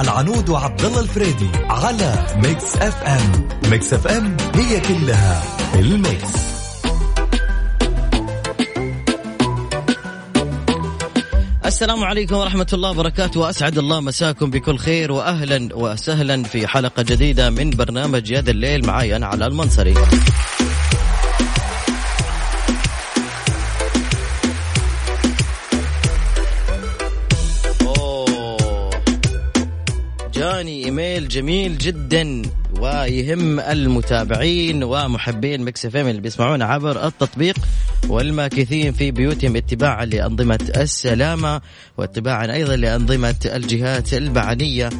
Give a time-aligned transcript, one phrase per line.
[0.00, 5.42] العنود وعبد الله الفريدي على Mix FM Mix FM هي كلها
[5.74, 6.32] ال mix.
[11.66, 13.40] السلام عليكم ورحمة الله وبركاته.
[13.40, 18.86] وأسعد الله مساكم بكل خير وأهلا وسهلا في حلقة جديدة من برنامج يا ذا الليل
[18.86, 19.94] معي أنا على المنصري.
[31.26, 32.42] ايميل جميل جدا
[32.80, 37.56] ويهم المتابعين ومحبين Mix FM اللي بيسمعونا عبر التطبيق
[38.08, 41.60] والماكثين في بيوتهم اتباعا لأنظمة السلامة
[41.98, 44.90] واتباعا أيضا لأنظمة الجهات المعنيه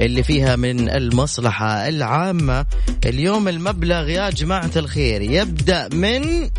[0.00, 2.66] اللي فيها من المصلحة العامة.
[3.06, 6.50] اليوم المبلغ يا جماعة الخير يبدأ من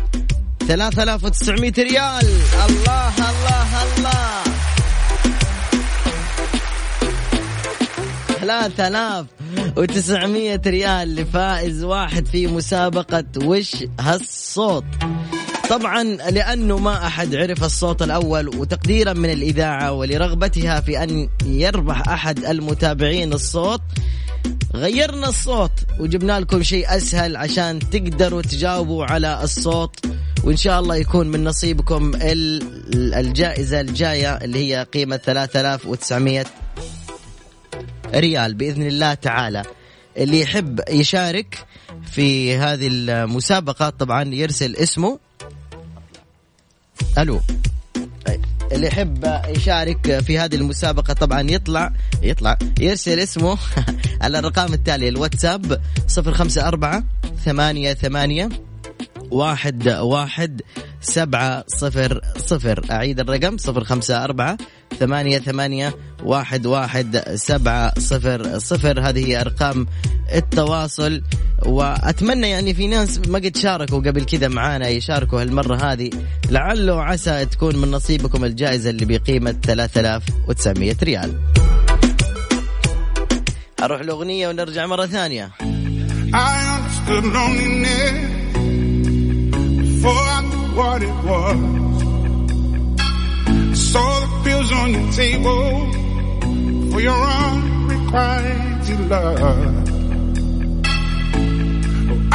[0.68, 2.26] 3900 ريال.
[2.68, 4.47] الله الله الله.
[8.48, 14.84] 3900 ريال لفائز واحد في مسابقة وش هالصوت.
[15.70, 22.44] طبعا لأنه ما أحد عرف الصوت الأول وتقديرا من الإذاعة ولرغبتها في أن يربح أحد
[22.44, 23.80] المتابعين الصوت
[24.74, 29.96] غيرنا الصوت وجبنا لكم شيء أسهل عشان تقدروا تجاوبوا على الصوت
[30.44, 36.44] وإن شاء الله يكون من نصيبكم ال- الجائزة الجاية اللي هي قيمة 3900
[38.14, 39.62] ريال بإذن الله تعالى
[40.16, 41.66] اللي يحب يشارك
[42.12, 45.18] في هذه المسابقة طبعا يرسل اسمه
[47.18, 47.40] ألو.
[48.72, 51.92] اللي يحب يشارك في هذه المسابقة طبعا يطلع
[52.22, 53.58] يطلع يرسل اسمه
[54.22, 57.04] على الرقم التالي الواتساب صفر خمسة أربعة
[57.44, 58.48] ثمانية ثمانية
[59.30, 60.62] واحد واحد
[61.00, 62.84] سبعة صفر صفر.
[62.90, 64.56] أعيد الرقم صفر خمسة أربعة
[65.00, 69.00] ثمانية ثمانية واحد واحد سبعة صفر صفر.
[69.00, 69.86] هذه هي أرقام
[70.34, 71.22] التواصل.
[71.66, 76.10] وأتمنى يعني في ناس ما قد شاركوا قبل كذا معانا يشاركوا هالمرة هذه.
[76.50, 81.40] لعله عسى تكون من نصيبكم الجائزة اللي بقيمة 3900 ريال.
[83.82, 85.50] أروح الأغنية ونرجع مرة ثانية.
[86.34, 88.18] I understood loneliness
[89.80, 90.47] before I
[90.78, 91.58] what it was.
[93.90, 95.66] Saw the pills on your table
[96.90, 99.40] for your unrequited love.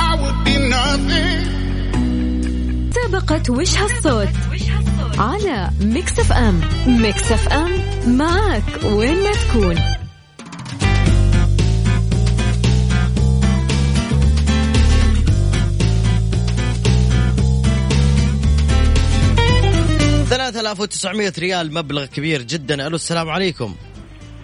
[0.10, 1.40] I would be nothing.
[3.14, 4.28] مسابقة وش هالصوت
[5.18, 7.72] على Mix FM Mix FM
[8.08, 9.76] معك وين ما تكون
[20.74, 22.88] ثلاثة آلاف وتسعمية ريال مبلغ كبير جدا.
[22.88, 23.76] ألو السلام عليكم.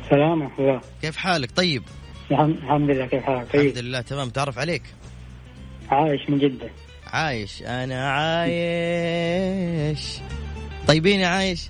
[0.09, 0.81] سلام ورحمة الله.
[1.01, 1.83] كيف حالك؟ طيب.
[2.31, 3.05] الحمد الحمد لله.
[3.05, 4.29] كيف حالك؟ الحمد طيب لله تمام.
[4.29, 4.83] تعرف عليك؟
[5.89, 6.69] عايش من جدة.
[7.07, 7.63] عايش.
[7.63, 9.19] أنا عايش.
[10.87, 11.69] طيبين يا عايش؟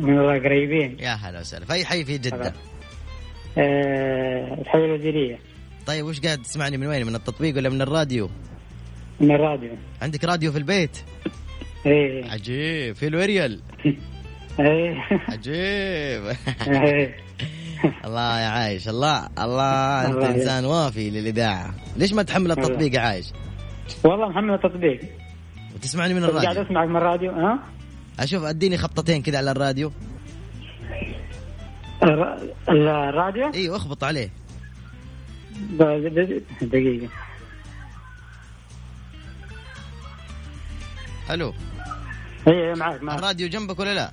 [0.00, 0.96] من الله قريبين.
[1.00, 1.64] يا هلا وسهلا.
[1.64, 2.52] في أي حي في جدة؟ هلا.
[3.58, 5.38] آه، الحي الوزيرية.
[5.86, 8.30] طيب وش قاعد تسمعني؟ من وين؟ من التطبيق ولا من الراديو؟
[9.20, 9.70] من الراديو.
[10.02, 10.98] عندك راديو في البيت؟
[11.86, 12.30] إيه.
[12.30, 12.94] عجيب.
[12.94, 13.60] في الوريال.
[14.60, 14.94] إيه.
[15.28, 16.36] عجيب.
[16.68, 17.16] إيه.
[18.04, 18.88] الله يا عايش.
[18.88, 21.74] الله الله أنت إنسان وافي للإذاعة.
[21.96, 23.26] ليش ما تحمل التطبيق يا عايش؟
[24.04, 25.00] والله محمد التطبيق.
[25.74, 27.58] وتسمعني من بس قاعد الراديو أسمعك من الراديو ها؟
[28.20, 29.92] أشوف أديني خبطتين كذا على الراديو.
[32.02, 32.38] الر-
[32.68, 34.30] الراديو؟ أيوه أخبط عليه.
[36.62, 37.08] دقيقة.
[41.30, 41.52] ألو.
[42.48, 44.10] إيه إيه، معك معك الراديو جنبك ولا لا؟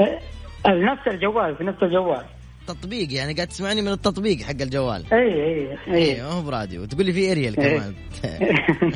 [0.00, 0.20] إيه،
[0.66, 2.24] نفس الجوال في نفس الجوال.
[2.66, 5.04] تطبيق يعني قاعد تسمعني من التطبيق حق الجوال.
[5.12, 6.22] إيه إيه إيه.
[6.22, 6.84] ما هو براديو.
[6.84, 7.78] تقول لي في اريال إيه.
[7.78, 7.94] كمان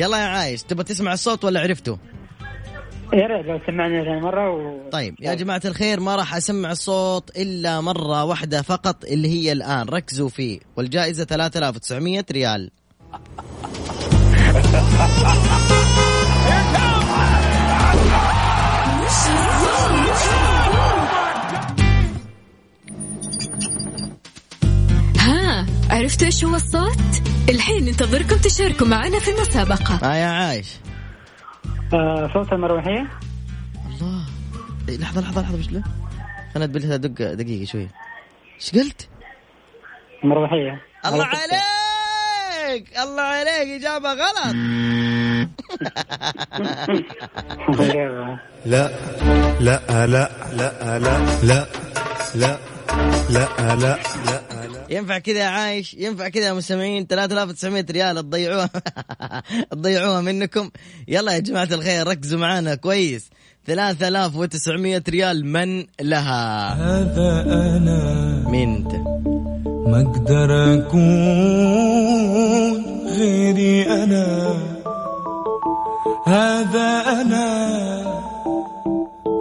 [0.00, 1.98] يلا يا عايش تبغى تسمع الصوت ولا عرفته؟
[3.12, 4.90] يا ريت لو سمعني ثاني مرة و...
[4.90, 9.88] طيب يا جماعة الخير ما راح أسمع الصوت إلا مرة واحدة فقط اللي هي الآن.
[9.88, 10.60] ركزوا فيه.
[10.76, 12.70] والجائزة 3900 ريال.
[25.90, 30.76] عرفتوا إيش هو الصوت الحين ننتظركم تشاركوا معنا في المسابقة ها يا عايش
[31.94, 33.08] آه، صوت المروحية
[33.86, 34.26] الله
[34.88, 35.82] إيه، لحظة لحظة لحظة وش له؟
[36.54, 37.88] خلنا ادق دق دقيقة شوية
[38.54, 39.08] إيش قلت؟
[40.24, 44.56] المروحية الله عليك الله عليك إجابة غلط
[48.66, 48.90] لا
[49.60, 50.98] لا لا لا لا
[51.42, 51.66] لا
[52.34, 52.58] لا
[53.30, 54.45] لا لا لا
[54.90, 58.70] ينفع كذا يا عايش؟ ينفع كذا يا مستمعين؟ 3900 ريال تضيعوها.
[59.72, 60.70] تضيعوها منكم.
[61.08, 63.30] يلا يا جماعة الخير ركزوا معانا كويس.
[63.66, 66.72] 3900 ريال من لها.
[66.74, 68.44] هذا أنا.
[68.48, 68.92] مين أنت؟
[69.88, 71.06] ما أقدر أكون
[73.06, 74.56] غيري أنا.
[76.26, 77.76] هذا أنا.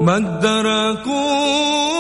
[0.02, 1.95] ما أقدر أكون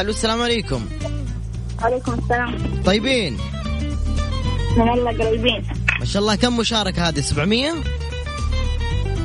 [0.00, 0.86] ألو السلام عليكم.
[1.82, 2.82] عليكم السلام.
[2.84, 3.36] طيبين؟
[4.76, 5.62] من الله قريبين.
[6.00, 7.72] ما شاء الله كم مشاركة هذه؟ 700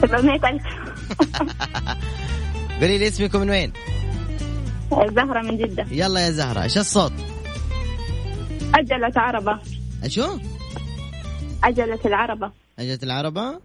[0.01, 0.63] 700 ألف.
[2.81, 3.73] قولي لي اسمكم من وين؟
[4.91, 5.85] زهرة من جدة.
[5.91, 7.13] يلا يا زهرة إيش الصوت؟
[8.73, 9.59] عجلة عربة.
[10.03, 10.39] أشو؟
[11.63, 12.51] عجلة العربة.
[12.79, 13.59] اجت العربة؟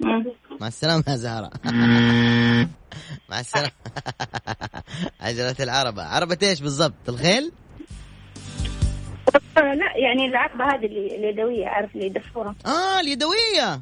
[0.00, 0.24] مم.
[0.60, 1.50] مع السلامة يا زهرة.
[3.30, 3.70] مع السلامة.
[5.20, 6.02] عجلة العربة.
[6.02, 7.52] عربة إيش بالضبط؟ الخيل؟
[9.56, 12.54] لا يعني العربة هذه اللي اليدوية عارف اللي يدفوها.
[12.66, 13.80] آه اليدوية.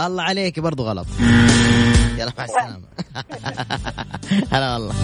[0.00, 1.06] الله عليك برضو غلط.
[2.18, 2.88] يلا مع السلامة.
[4.52, 4.94] هلا والله.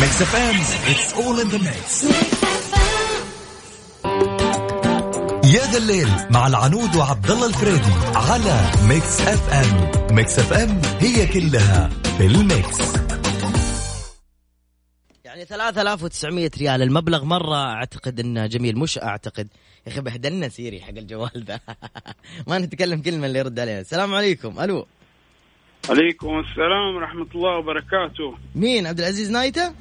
[0.00, 0.56] Mix FM
[0.90, 2.04] it's all in the mix
[5.44, 9.90] يا ذا الليل مع العنود وعبد الله الفريدي على Mix FM.
[10.16, 12.94] Mix FM هي كلها في ال mix.
[15.24, 16.82] يعني 3900 ريال.
[16.82, 19.48] المبلغ مرة أعتقد إنه جميل مش أعتقد.
[19.86, 21.60] يا أخي بهدلنا Siri حق الجوال ذا
[22.48, 24.60] ما نتكلم كلمة اللي يرد علينا السلام عليكم.
[24.60, 24.86] ألو.
[25.90, 28.38] عليكم السلام ورحمة الله وبركاته.
[28.54, 29.74] مين؟ عبد العزيز نايتة؟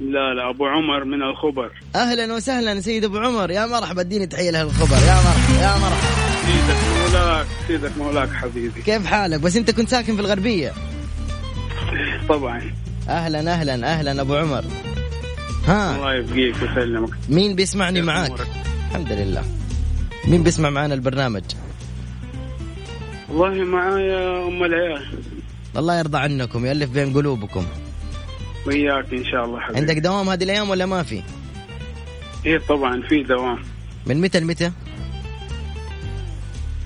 [0.00, 1.70] لا لا أبو عمر من الخبر.
[1.94, 3.50] أهلا وسهلا سيد أبو عمر.
[3.50, 4.96] يا مرحبا اديني تحية لأهل الخبر.
[4.96, 6.20] يا مرحبا يا مرحبا.
[6.46, 8.82] سيدك مولاك سيدك مولاك حبيبي.
[8.82, 10.72] كيف حالك؟ بس أنت كنت ساكن في الغربية.
[12.28, 12.62] طبعا.
[13.08, 14.64] أهلا أهلا أهلا أبو عمر.
[15.66, 15.96] ها.
[15.96, 17.10] الله يبقيك ويسلمك.
[17.28, 18.48] مين بيسمعني معاك؟ أمورك؟
[18.90, 19.44] الحمد لله.
[20.24, 21.44] مين بيسمع معانا البرنامج؟
[23.28, 25.06] والله معايا أم العيال.
[25.76, 27.64] الله يرضى عنكم يألف بين قلوبكم.
[28.66, 29.80] وياك إن شاء الله حبيبي.
[29.80, 31.22] عندك دوام هذه الأيام ولا ما في؟
[32.46, 33.62] إيه طبعا في دوام.
[34.06, 34.72] من متى لمتى؟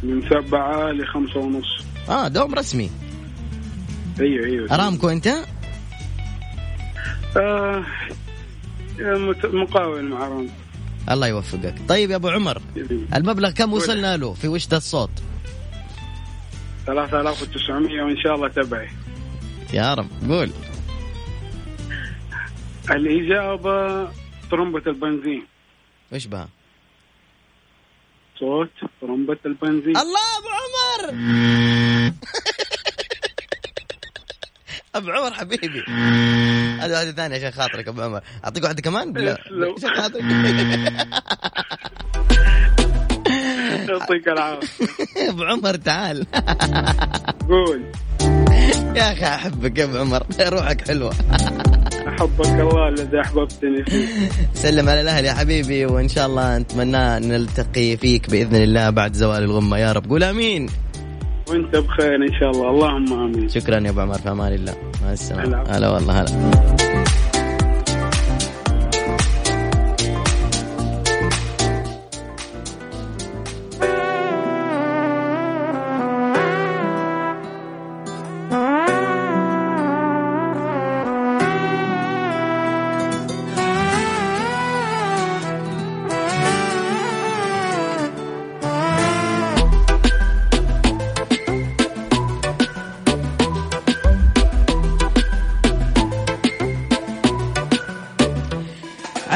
[0.02, 1.84] من سبعة لخمسة ونص.
[2.08, 2.90] آه دوام رسمي.
[4.20, 4.74] أيوه أيوه.
[4.74, 5.34] ارامكو أنت؟
[7.36, 7.84] آه
[9.44, 10.48] مقاول مع رام
[11.10, 11.74] الله يوفقك.
[11.88, 12.62] طيب يا أبو عمر
[13.14, 15.10] المبلغ كم وصلنا له؟ في وشة الصوت؟
[16.86, 18.88] 3900 وإن شاء الله تبعي.
[19.72, 20.50] يا رب قول.
[22.90, 24.08] الإجابة
[24.50, 25.46] طرمبة البنزين.
[26.12, 26.48] وش بها
[28.38, 29.96] صوت طرمبة البنزين.
[29.96, 31.14] الله أبو عمر!
[34.94, 35.84] أبو عمر حبيبي.
[36.80, 38.20] هذا هذه ثانية عشان خاطرك أبو عمر.
[38.44, 39.74] أعطيك واحدة كمان؟ بالله تسلم.
[39.78, 40.24] عشان خاطرك.
[43.88, 44.86] يعطيك العافية.
[45.30, 46.26] أبو عمر تعال.
[47.48, 47.84] قول.
[48.96, 50.26] يا أخي أحبك يا أبو عمر.
[50.40, 51.14] روحك حلوة.
[52.08, 54.06] أحبك الله الذي أحببتني فيه.
[54.64, 59.42] سلم على الأهل يا حبيبي وإن شاء الله نتمنى نلتقي فيك بإذن الله بعد زوال
[59.42, 59.78] الغمة.
[59.78, 60.68] يا رب قول آمين.
[61.48, 62.70] وأنت بخير إن شاء الله.
[62.70, 63.48] اللهم آمين.
[63.48, 64.74] شكرا يا أبو عمر في أمان الله.
[65.04, 65.64] مع السلامة.
[65.68, 67.23] هلا والله هلا.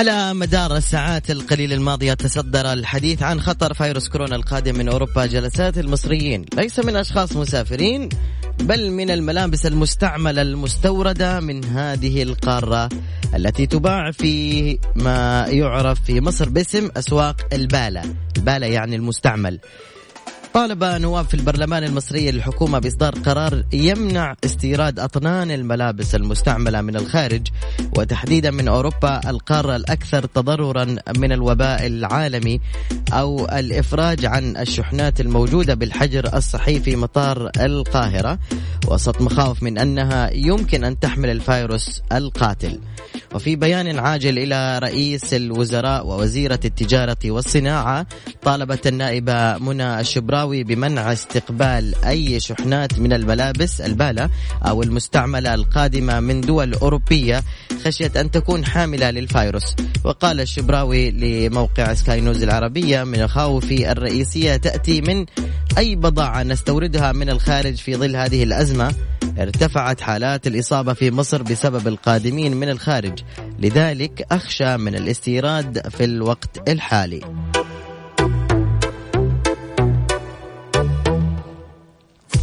[0.09, 5.27] على مدار الساعات القليلة الماضية تصدر الحديث عن خطر فيروس كورونا القادم من أوروبا.
[5.27, 8.09] جلسات المصريين ليس من أشخاص مسافرين
[8.61, 12.89] بل من الملابس المستعملة المستوردة من هذه القارة
[13.35, 18.03] التي تباع في ما يعرف في مصر باسم أسواق البالة.
[18.37, 19.61] البالة يعني المستعمل.
[20.55, 27.49] طالب نواب في البرلمان المصري الحكومة بإصدار قرار يمنع استيراد أطنان الملابس المستعملة من الخارج
[27.99, 32.61] وتحديدا من أوروبا القارة الأكثر تضررا من الوباء العالمي.
[33.13, 38.39] أو الإفراج عن الشحنات الموجودة بالحجر الصحي في مطار القاهرة
[38.89, 42.81] وسط مخاوف من أنها يمكن أن تحمل الفيروس القاتل.
[43.35, 48.07] وفي بيان عاجل إلى رئيس الوزراء ووزيرة التجارة والصناعة
[48.43, 54.31] طالبت النائبة منى الشبراوي بمنع استقبال أي شحنات من الملابس البالة
[54.63, 57.43] أو المستعملة القادمة من دول أوروبية
[57.85, 59.77] خشية أن تكون حاملة للفيروس.
[60.05, 65.27] وقال الشبراوي لموقع سكاي نوز العربية من الخوف الرئيسية تأتي من
[65.79, 68.95] أي بضاعة نستوردها من الخارج في ظل هذه الأزمة.
[69.39, 73.19] ارتفعت حالات الإصابة في مصر بسبب القادمين من الخارج.
[73.59, 77.21] لذلك أخشى من الاستيراد في الوقت الحالي.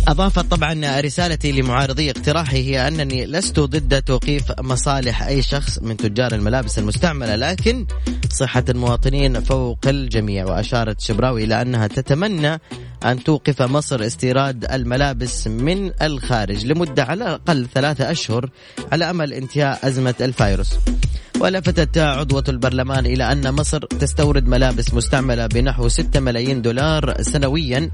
[0.07, 6.33] أضافت طبعا رسالتي لمعارضي اقتراحي هي أنني لست ضد توقيف مصالح أي شخص من تجار
[6.33, 7.85] الملابس المستعملة لكن
[8.29, 12.59] صحة المواطنين فوق الجميع وأشارت شبراوي إلى أنها تتمنى
[13.05, 18.49] أن توقف مصر استيراد الملابس من الخارج لمدة على الأقل ثلاثة أشهر
[18.91, 20.73] على أمل انتهاء أزمة الفيروس.
[21.39, 27.91] ولفتت عضوة البرلمان إلى أن مصر تستورد ملابس مستعملة بنحو 6 ملايين دولار سنويا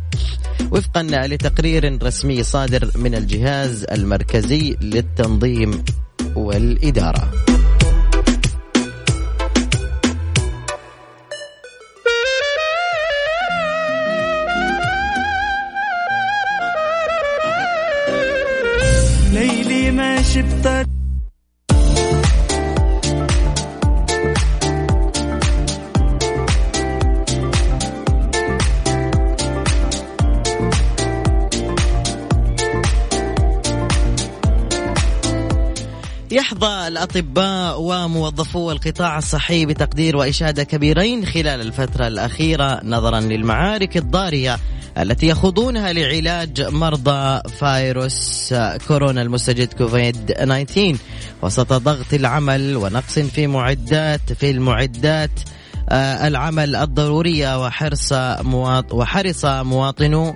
[0.72, 5.84] وفقا لتقرير رسمي صادر من الجهاز المركزي للتنظيم
[6.36, 7.32] والإدارة.
[20.41, 21.00] ليلي
[36.32, 44.58] يحظى الأطباء وموظفو القطاع الصحي بتقدير وإشادة كبيرين خلال الفترة الأخيرة نظرا للمعارك الضارية
[44.98, 48.54] التي يخوضونها لعلاج مرضى فيروس
[48.88, 50.98] كورونا المستجد كوفيد 19
[51.42, 55.32] وسط ضغط العمل ونقص في معدات في المعدات
[55.90, 60.36] آه، العمل الضرورية وحرص مواط وحرص مواطنو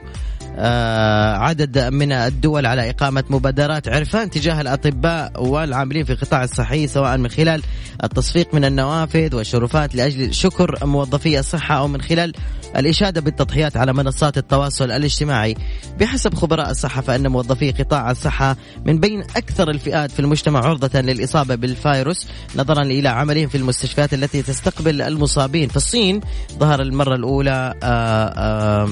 [1.38, 7.30] عدد من الدول على إقامة مبادرات عرفان تجاه الأطباء والعاملين في القطاع الصحي سواء من
[7.30, 7.62] خلال
[8.04, 12.34] التصفيق من النوافذ والشرفات لأجل شكر موظفي الصحة أو من خلال
[12.76, 15.56] الإشادة بالتضحيات على منصات التواصل الاجتماعي.
[16.00, 21.56] بحسب خبراء الصحة فإن موظفي قطاع الصحة من بين أكثر الفئات في المجتمع عرضة للإصابة
[21.56, 25.70] بالفيروس نظرا إلى عملهم في المستشفيات التي تستقبل المصابين.
[25.70, 26.22] في الصين
[26.60, 28.90] ظهر المرة الأولى آآ آآ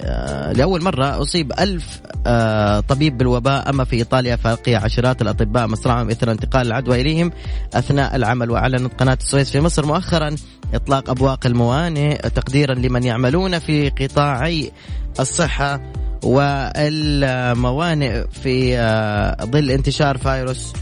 [0.00, 6.10] آآ لأول مرة أصيب ألف آه، طبيب بالوباء أما في إيطاليا فلقي عشرات الأطباء مصرعهم
[6.10, 7.32] إثر انتقال العدوى إليهم
[7.74, 8.50] أثناء العمل.
[8.50, 10.36] وأعلنت قناة السويس في مصر مؤخرا
[10.74, 14.72] إطلاق أبواق الموانئ تقديرا لمن يعملون في قطاعي
[15.20, 15.80] الصحة
[16.22, 20.72] والموانئ في آه، ظل انتشار فيروس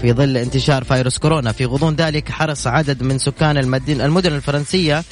[0.00, 1.52] في ظل انتشار فيروس كورونا.
[1.52, 3.56] في غضون ذلك حرص عدد من سكان
[3.88, 5.04] المدن الفرنسية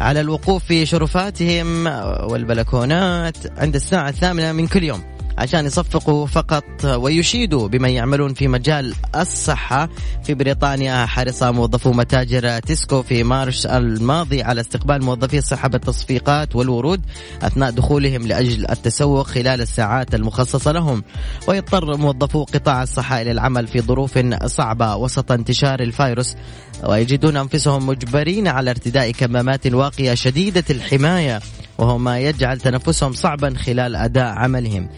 [0.00, 1.86] على الوقوف في شرفاتهم
[2.30, 5.17] والبلكونات عند الساعة الثامنة من كل يوم.
[5.38, 9.88] عشان يصفقوا فقط ويشيدوا بمن يعملون في مجال الصحة.
[10.24, 17.00] في بريطانيا حرص موظفو متاجر تيسكو في مارش الماضي على استقبال موظفي الصحة بالتصفيقات والورود
[17.42, 21.04] أثناء دخولهم لأجل التسوق خلال الساعات المخصصة لهم.
[21.48, 26.36] ويضطر موظفو قطاع الصحة إلى العمل في ظروف صعبة وسط انتشار الفيروس.
[26.84, 31.40] ويجدون أنفسهم مجبرين على ارتداء كمامات واقية شديدة الحماية.
[31.78, 34.88] وهو ما يجعل تنفسهم صعبا خلال أداء عملهم.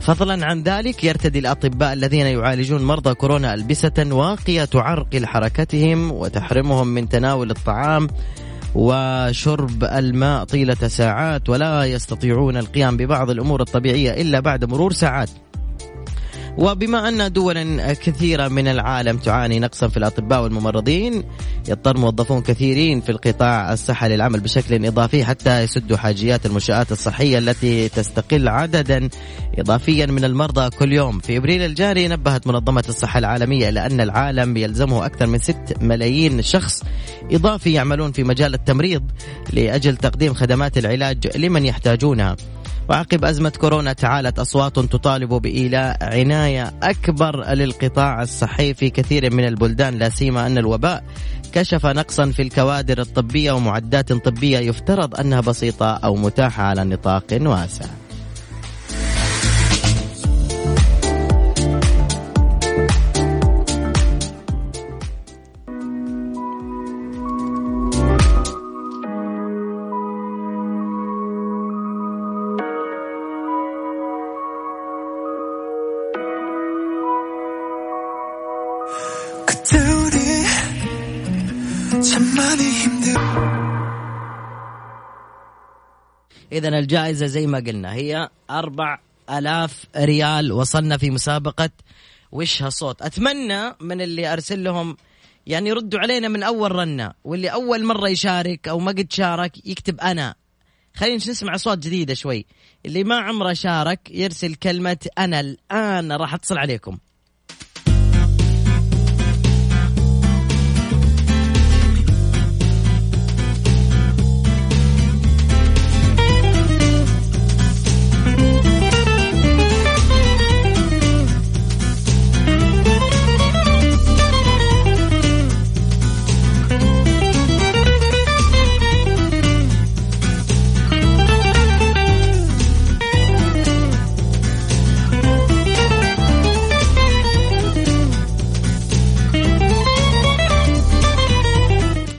[0.00, 7.08] فضلا عن ذلك يرتدي الأطباء الذين يعالجون مرضى كورونا ألبسة واقية تعرقل حركتهم وتحرمهم من
[7.08, 8.08] تناول الطعام
[8.74, 15.30] وشرب الماء طيلة ساعات ولا يستطيعون القيام ببعض الأمور الطبيعية إلا بعد مرور ساعات.
[16.58, 21.24] وبما أن دول كثيرة من العالم تعاني نقصا في الأطباء والممرضين
[21.68, 27.88] يضطر موظفون كثيرين في القطاع الصحي للعمل بشكل إضافي حتى يسدوا حاجيات المنشآت الصحية التي
[27.88, 29.08] تستقل عددا
[29.58, 31.18] إضافيا من المرضى كل يوم.
[31.18, 36.42] في إبريل الجاري نبهت منظمة الصحة العالمية إلى أن العالم يلزمه أكثر من 6 ملايين
[36.42, 36.82] شخص
[37.32, 39.02] إضافي يعملون في مجال التمريض
[39.52, 42.36] لأجل تقديم خدمات العلاج لمن يحتاجونها.
[42.90, 49.94] وعقب أزمة كورونا تعالت أصوات تطالب بإيلاء عناية أكبر للقطاع الصحي في كثير من البلدان
[49.94, 51.04] لا سيما أن الوباء
[51.52, 57.86] كشف نقصا في الكوادر الطبية ومعدات طبية يفترض أنها بسيطة أو متاحة على نطاق واسع.
[86.52, 88.98] إذا الجائزة زي ما قلنا هي أربع
[89.30, 91.70] ألاف ريال وصلنا في مسابقة
[92.32, 94.96] وش هالصوت أتمنى من اللي أرسل لهم
[95.46, 100.00] يعني يردوا علينا من أول رنة واللي أول مرة يشارك أو ما قد شارك يكتب
[100.00, 100.34] أنا.
[100.94, 102.46] خلينا نسمع أصوات جديدة شوي.
[102.86, 105.40] اللي ما عمره شارك يرسل كلمة أنا.
[105.40, 106.98] الآن راح أتصل عليكم.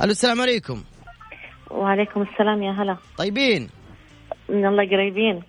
[0.04, 0.84] ألو السلام عليكم.
[1.72, 2.98] وعليكم السلام يا هلا.
[3.18, 3.70] طيبين؟
[4.50, 5.42] من الله قريبين.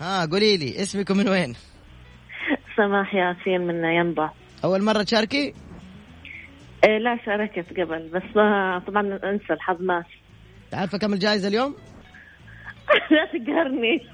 [0.00, 1.54] ها قولي لي اسمكم من وين؟
[2.76, 4.30] سماح ياسين من ينبع.
[4.64, 5.54] أول مرة تشاركي؟
[6.84, 10.04] إيه لا شاركت قبل بس ما طبعا أنسى الحظ ماس
[10.72, 11.74] عارفة كم الجائزة اليوم؟
[13.10, 14.06] لا تقهرني.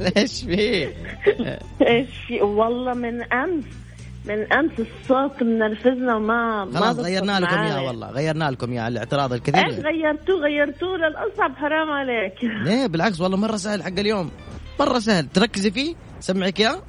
[0.16, 0.94] ليش فيه
[1.86, 3.64] إيش في- والله من أمس.
[4.24, 7.54] من أمس الصوت منرفزنا وما ما خلاص ضبط غيرنا لكم.
[7.58, 12.34] اياه والله غيرنا لكم اياه الاعتراض إيش الكثير غيرتوه غيرتوه للأصعب حرام عليك.
[12.44, 14.30] ليه بالعكس والله مرة سهل حق اليوم
[14.80, 15.26] مرة سهل.
[15.28, 16.82] تركزي فيه سمعك اياه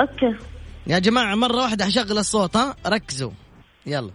[0.00, 0.36] أوكي.
[0.86, 3.30] يا جماعة مرة واحدة حشغل الصوت ها؟ ركزوا.
[3.86, 4.10] يلا.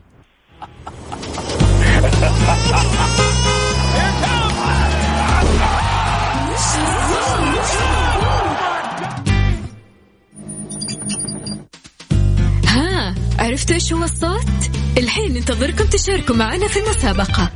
[13.63, 17.51] عرفتوا إيش هو الصوت؟ الحين ننتظركم تشاركوا معنا في المسابقة.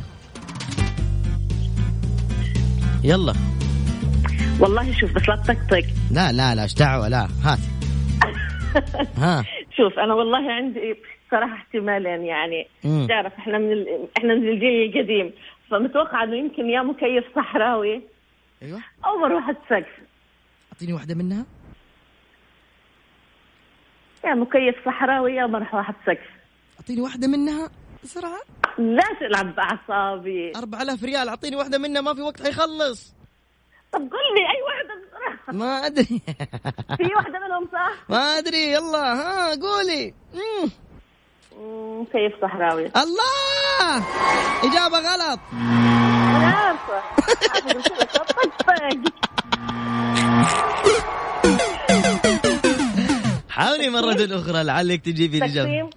[3.03, 3.33] يلا.
[4.59, 5.85] والله شوف بس لا تطقطق.
[6.11, 7.59] لا لا لا إيش دعوة؟ لا هات.
[9.23, 9.45] ها.
[9.77, 10.95] شوف أنا والله عندي
[11.31, 12.67] صراحة احتمالين يعني.
[12.83, 13.07] مم.
[13.07, 14.07] تعرف إحنا من ال...
[14.17, 15.31] إحنا من الجيل القديم.
[15.71, 18.01] فمتوقع إنه يمكن يا مكيف صحراوي
[18.63, 18.79] أيوه.
[19.05, 20.07] أو مروحة سقف.
[20.73, 21.45] أعطيني واحدة منها.
[24.27, 26.17] يا مكيف صحراوي يا مروحه سقف
[26.79, 27.69] أعطيني واحدة منها.
[28.03, 28.39] بسرعة.
[28.77, 30.51] لا تلعب بأعصابي.
[30.55, 33.13] 4000 ريال أعطيني واحدة منها ما في وقت حيخلص.
[33.91, 36.21] طب قل لي أي واحدة بصراحه ما أدري.
[36.97, 40.13] في واحدة منهم صح؟ ما أدري يلا ها قولي.
[40.33, 40.69] مم.
[42.01, 43.97] مكيف صحراوي؟ الله!
[44.63, 45.39] إجابة غلط.
[46.33, 47.01] عارفه
[47.53, 49.11] عارفة
[53.57, 55.89] حاولي مرة أخرى لعلك تجيبي الإجابة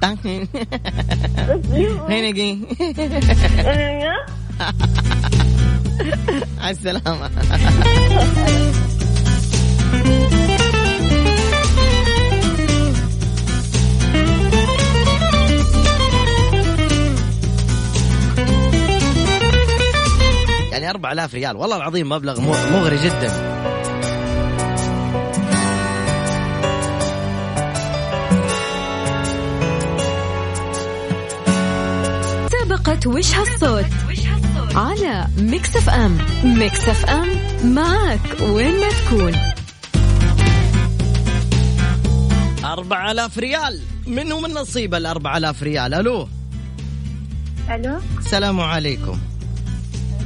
[0.00, 0.48] تقسيم.
[2.08, 2.58] هنا جي
[3.58, 4.26] أيوة.
[6.60, 7.30] على السلامة.
[20.72, 23.53] يعني 4000 ريال والله العظيم مبلغ مغري جدا.
[32.94, 33.84] مسابقة وش هالصوت؟
[34.74, 36.18] على ميكس اف ام.
[36.44, 37.28] ميكس اف ام
[37.74, 39.32] معك وين ما تكون.
[42.64, 43.80] 4000 ريال.
[44.06, 46.28] منو من نصيب ال 4000 ريال؟ ألو.
[47.70, 47.98] ألو.
[48.18, 49.18] السلام عليكم.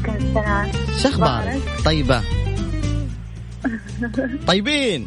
[0.05, 0.73] عليكم السلام.
[1.03, 2.23] شخبارك طيبة.
[4.49, 5.07] طيبين.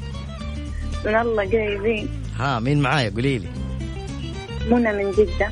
[1.06, 2.10] من الله قريبين.
[2.40, 3.48] ها مين معايا؟ قولي لي
[4.70, 5.52] منى من جدة.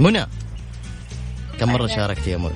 [0.00, 0.37] منى.
[1.60, 2.50] كم مرة شاركتي يا منى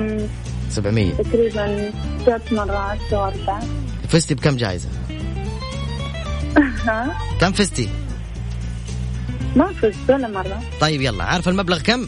[0.00, 0.26] مم،
[0.70, 1.90] 700 تقريبا
[2.26, 3.60] ثلاث مرات أو أربع
[4.08, 4.88] فزتي بكم جائزة؟
[6.56, 7.88] ها؟ كم فزتي
[9.56, 10.62] ما فزت ولا مرة.
[10.80, 12.06] طيب يلا عارف المبلغ كم؟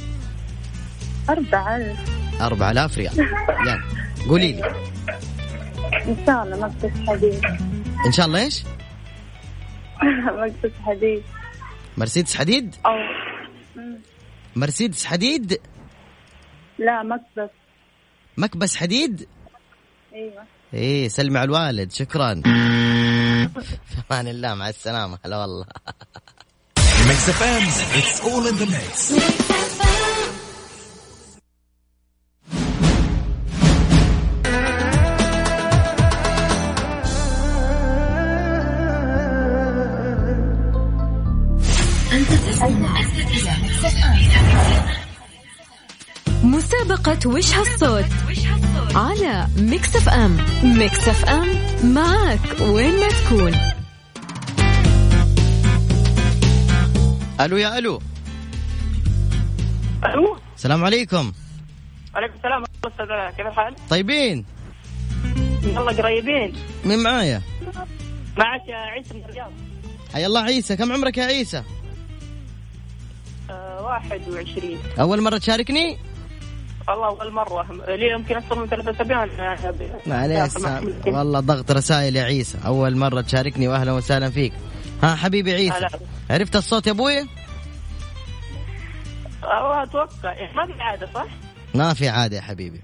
[1.31, 1.77] أربعة.
[1.77, 1.99] ألف
[2.43, 3.19] 4000 ريال.
[3.19, 3.81] يلا
[4.29, 4.65] قولي لي.
[6.09, 7.45] إن شاء الله مقصد حديد
[8.07, 8.63] إن شاء الله إيش؟
[10.39, 11.23] مقصد حديد
[11.97, 12.93] مرسيدس حديد؟ أو.
[14.57, 15.61] مرسيدس حديد؟
[16.79, 17.51] لا مقصد
[18.37, 19.29] مكبس حديد؟
[20.15, 20.45] أيوه.
[20.75, 22.35] إيه سلمي على الوالد شكرا.
[23.65, 25.19] في أمان الله مع السلامة.
[25.25, 25.67] هلا والله.
[47.27, 48.05] وش هالصوت
[48.95, 50.37] على ميكس اف ام.
[50.63, 51.49] ميكس اف ام
[51.95, 53.53] معك وين ما تكون.
[57.41, 58.03] ألو يا ألو.
[60.05, 60.37] ألو.
[60.57, 61.33] السلام عليكم.
[62.15, 64.45] عليكم السلام أستاذ كيف الحال؟ طيبين.
[65.63, 66.53] يلا قريبين.
[66.85, 67.43] مين معايا؟
[68.37, 69.53] معك يا عيسى من الرياض.
[70.13, 71.63] حيا الله عيسى كم عمرك يا عيسى؟
[73.51, 75.99] آه 21 أول مرة تشاركني؟
[76.89, 77.67] والله أول مرة.
[77.89, 79.27] لي يمكن أكثر من ثلاث أسابيع؟
[80.07, 80.57] معليش
[81.07, 82.59] والله ضغط رسائل يا عيسى.
[82.67, 84.53] أول مرة تشاركني واهلا وسهلا فيك.
[85.03, 85.77] ها حبيبي عيسى.
[85.77, 85.89] هلا.
[86.31, 87.19] عرفت الصوت يا أبوي؟
[89.43, 90.53] والله أتوقع.
[90.55, 91.27] ما في عادة صح؟
[91.75, 92.81] ما في عادة يا حبيبي.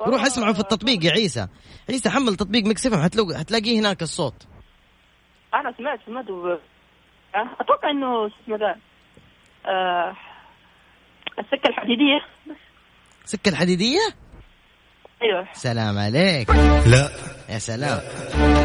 [0.00, 1.48] روح اسمعه في التطبيق يا عيسى.
[1.90, 4.46] عيسى حمل تطبيق ميكس حتلاقيه هناك الصوت.
[5.54, 6.56] أنا سمعت سمعت و...
[7.34, 8.76] أتوقع إنه اسمه ذا
[11.38, 12.20] السكة الحديدية.
[13.24, 14.00] سكة الحديدية؟
[15.22, 15.48] أيوه.
[15.52, 16.50] سلام عليك.
[16.86, 17.08] لا.
[17.48, 18.00] يا سلام.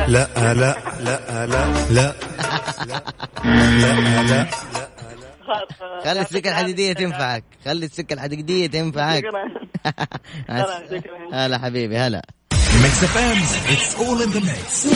[0.08, 2.14] لا لا لا لا لا لا.
[2.86, 4.48] لا
[5.50, 7.44] آه، خلي السكة الحديدية تنفعك.
[7.66, 9.24] خلي السكة الحديدية تنفعك.
[11.34, 12.22] هلا حبيبي هلا.
[12.84, 13.38] ميكس اف ام
[13.74, 14.88] it's all in the mix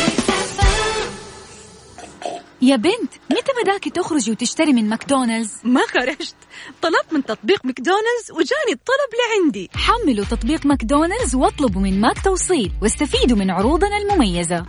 [2.62, 6.36] يا بنت متى أمداكي تخرجي وتشتري من ماكدونالدز؟ ما خرجت.
[6.82, 9.70] طلبت من تطبيق ماكدونالدز وجاني الطلب لعندي.
[9.76, 14.66] حملوا تطبيق ماكدونالدز واطلبوا من ماك توصيل واستفيدوا من عروضنا المميزة.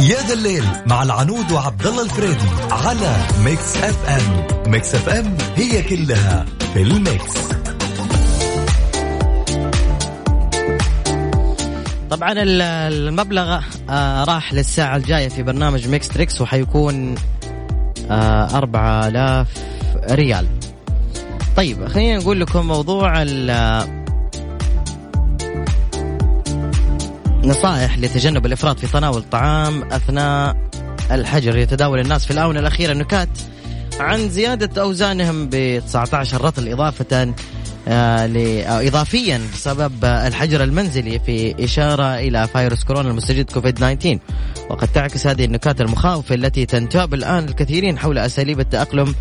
[0.00, 4.46] يا ذا الليل مع العنود وعبد الله الفريدي على ميكس اف ام.
[4.70, 7.32] ميكس اف ام هي كلها في ال mix.
[12.10, 17.14] طبعا ال- المبلغ آه، راح للساعة الجاية في برنامج ميكس تريكس وحيكون
[18.10, 19.48] آه، 4000
[20.10, 20.46] ريال.
[21.56, 24.01] طيب خلينا نقول لكم موضوع ال-
[27.44, 30.56] نصائح لتجنب الإفراط في تناول الطعام أثناء
[31.10, 31.56] الحجر.
[31.58, 33.28] يتداول الناس في الآونة الأخيرة نكات
[34.00, 37.34] عن زيادة أوزانهم ب 19 رطل إضافة
[37.88, 44.18] آه، ل- آه، إضافيا بسبب الحجر المنزلي في إشارة إلى فيروس كورونا المستجد كوفيد 19
[44.70, 49.14] وقد تعكس هذه النكات المخاوف التي تنتاب الآن الكثيرين حول أساليب التأقلم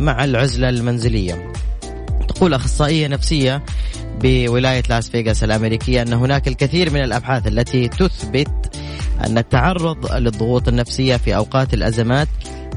[0.00, 1.52] مع العزلة المنزلية.
[2.28, 3.62] تقول أخصائية نفسية
[4.22, 8.76] بولاية لاس فيغاس الأمريكية أن هناك الكثير من الأبحاث التي تثبت
[9.26, 12.28] أن التعرض للضغوط النفسية في أوقات الأزمات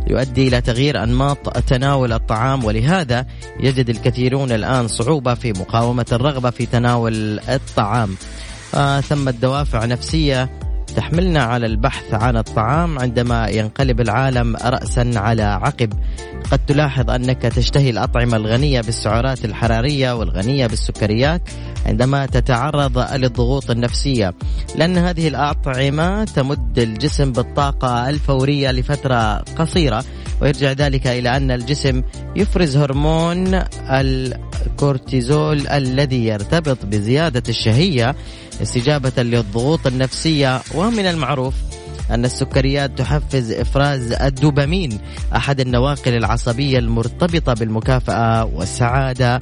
[0.08, 3.26] يؤدي إلى تغيير أنماط تناول الطعام ولهذا
[3.60, 8.16] يجد الكثيرون الآن صعوبة في مقاومة الرغبة في تناول الطعام.
[8.76, 10.50] آه ثمة دوافع نفسية
[10.96, 15.94] تحملنا على البحث عن الطعام عندما ينقلب العالم رأسا على عقب.
[16.52, 21.42] قد تلاحظ أنك تشتهي الأطعمة الغنية بالسعرات الحرارية والغنية بالسكريات
[21.86, 24.34] عندما تتعرض للضغوط النفسية.
[24.76, 30.04] لأن هذه الأطعمة تمد الجسم بالطاقة الفورية لفترة قصيرة
[30.42, 32.02] ويرجع ذلك إلى أن الجسم
[32.36, 38.16] يفرز هرمون الكورتيزول الذي يرتبط بزيادة الشهية
[38.62, 41.54] استجابة للضغوط النفسية ومن المعروف
[42.12, 45.00] أن السكريات تحفز إفراز الدوبامين
[45.36, 49.40] أحد النواقل العصبية المرتبطة بالمكافأة والسعادة.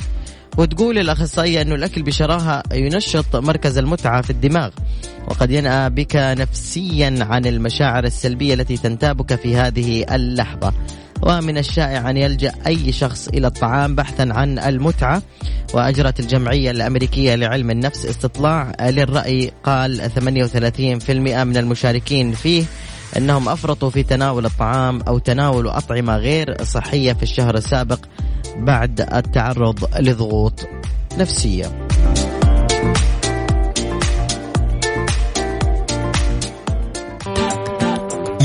[0.57, 4.69] وتقول الأخصائية أنه الأكل بشراهة ينشط مركز المتعة في الدماغ.
[5.27, 10.73] وقد ينأى بك نفسيا عن المشاعر السلبية التي تنتابك في هذه اللحظة.
[11.21, 15.21] ومن الشائع أن يلجأ أي شخص إلى الطعام بحثا عن المتعة
[15.73, 18.05] وأجرت الجمعية الأمريكية لعلم النفس.
[18.05, 21.09] استطلاع للرأي قال 38%
[21.43, 22.63] من المشاركين فيه
[23.17, 27.99] أنهم أفرطوا في تناول الطعام أو تناول أطعمة غير صحية في الشهر السابق
[28.57, 30.67] بعد التعرض لضغوط
[31.17, 31.88] نفسية.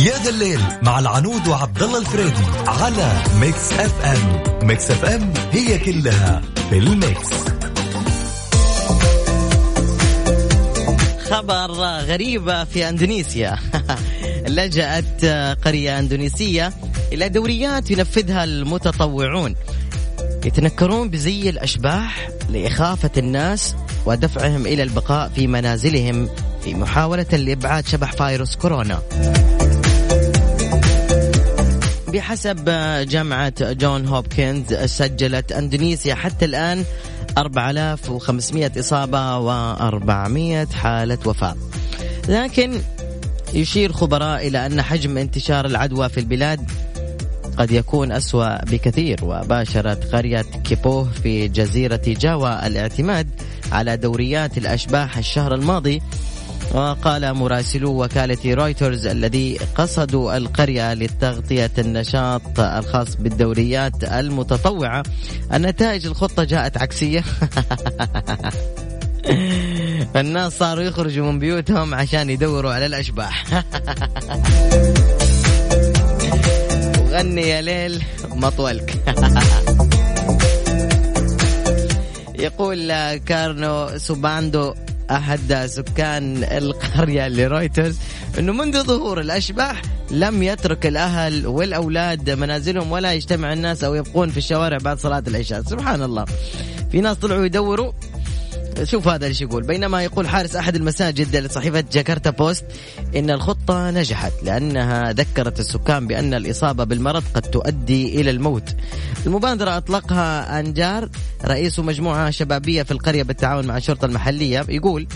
[0.04, 4.42] يا ذا الليل مع العنود وعبد الله الفريدي على ميكس اف ام.
[4.66, 7.28] ميكس اف ام هي كلها في ال mix.
[11.30, 13.58] خبر غريب في اندونيسيا.
[14.56, 15.24] لجأت
[15.64, 16.72] قرية اندونيسية
[17.12, 19.54] إلى دوريات ينفذها المتطوعون.
[20.44, 23.74] يتنكرون بزي الأشباح لإخافة الناس
[24.06, 26.28] ودفعهم إلى البقاء في منازلهم
[26.64, 29.02] في محاولة لإبعاد شبح فيروس كورونا.
[32.14, 32.64] بحسب
[33.08, 36.84] جامعة جون هوبكنز سجلت أندونيسيا حتى الآن
[37.38, 41.56] 4500 إصابة و400 حالة وفاة.
[42.28, 42.80] لكن
[43.54, 46.70] يشير خبراء إلى أن حجم انتشار العدوى في البلاد
[47.56, 53.28] قد يكون أسوأ بكثير وباشرت قرية كيبوه في جزيرة جاوا الاعتماد
[53.72, 56.02] على دوريات الأشباح الشهر الماضي
[56.72, 65.02] وقال مراسلو وكالة رويترز الذي قصدوا القرية لتغطية النشاط الخاص بالدوريات المتطوعة.
[65.52, 67.24] أن نتائج الخطة جاءت عكسية.
[70.16, 73.44] الناس صاروا يخرجوا من بيوتهم عشان يدوروا على الأشباح.
[77.00, 78.94] وغني يا ليل مطولك.
[82.44, 84.74] يقول كارنو سوباندو
[85.10, 87.96] أحد سكان القرية لرويترز
[88.38, 94.36] إنه منذ ظهور الأشباح لم يترك الأهل والأولاد منازلهم ولا يجتمع الناس أو يبقون في
[94.36, 95.62] الشوارع بعد صلاة العشاء.
[95.62, 96.24] سبحان الله.
[96.92, 97.92] في ناس طلعوا يدوروا
[98.82, 102.64] شوف هذا إيش يقول بينما يقول حارس أحد المساجد لصحيفة جاكرتا بوست
[103.16, 108.74] إن الخطة نجحت لأنها ذكرت السكان بأن الإصابة بالمرض قد تؤدي إلى الموت.
[109.26, 111.08] المبادرة أطلقها أنجار
[111.44, 115.06] رئيس مجموعة شبابية في القرية بالتعاون مع الشرطة المحلية يقول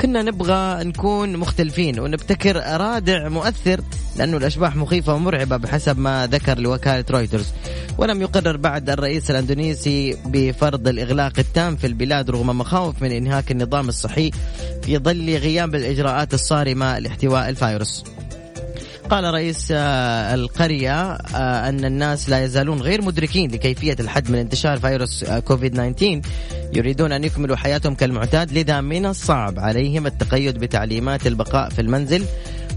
[0.00, 3.80] كنا نبغى نكون مختلفين ونبتكر رادع مؤثر
[4.16, 7.46] لأنه الأشباح مخيفة ومرعبة بحسب ما ذكر لوكالة رويترز
[7.98, 13.88] ولم يقرر بعد الرئيس الأندونيسي بفرض الإغلاق التام في البلاد رغم مخاوف من إنهاك النظام
[13.88, 14.30] الصحي
[14.82, 18.04] في ظل غياب الإجراءات الصارمة لاحتواء الفيروس.
[19.10, 24.78] قال رئيس آه، القرية آه، أن الناس لا يزالون غير مدركين لكيفية الحد من انتشار
[24.78, 26.20] فيروس آه، كوفيد 19
[26.72, 32.24] يريدون أن يكملوا حياتهم كالمعتاد لذا من الصعب عليهم التقيد بتعليمات البقاء في المنزل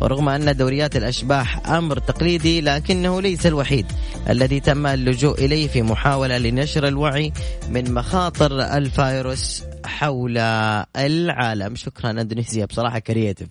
[0.01, 3.85] ورغم أن دوريات الأشباح أمر تقليدي لكنه ليس الوحيد
[4.29, 7.33] الذي تم اللجوء إليه في محاولة لنشر الوعي
[7.69, 10.37] من مخاطر الفيروس حول
[10.97, 11.75] العالم.
[11.75, 13.49] شكرا أندونيسيا بصراحة كرياتيف.